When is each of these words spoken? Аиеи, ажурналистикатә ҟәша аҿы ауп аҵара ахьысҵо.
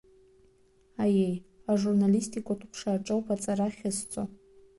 Аиеи, 1.03 1.35
ажурналистикатә 1.71 2.65
ҟәша 2.69 2.91
аҿы 2.95 3.11
ауп 3.13 3.27
аҵара 3.33 3.65
ахьысҵо. 3.69 4.23